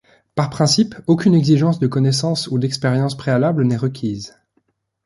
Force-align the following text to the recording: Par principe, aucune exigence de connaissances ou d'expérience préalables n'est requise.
Par 0.33 0.49
principe, 0.49 0.95
aucune 1.05 1.35
exigence 1.35 1.77
de 1.77 1.85
connaissances 1.85 2.47
ou 2.47 2.57
d'expérience 2.57 3.15
préalables 3.15 3.65
n'est 3.65 3.77
requise. 3.77 4.35